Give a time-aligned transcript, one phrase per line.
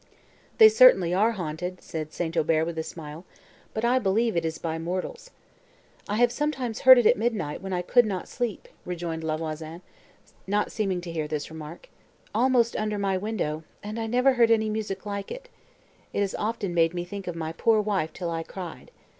[0.57, 2.35] "They certainly are haunted," said St.
[2.35, 3.23] Aubert with a smile,
[3.71, 5.29] "but I believe it is by mortals."
[6.09, 9.83] "I have sometimes heard it at midnight, when I could not sleep," rejoined La Voisin,
[10.47, 11.87] not seeming to notice this remark,
[12.33, 15.49] "almost under my window, and I never heard any music like it.
[16.13, 18.89] It has often made me think of my poor wife till I cried.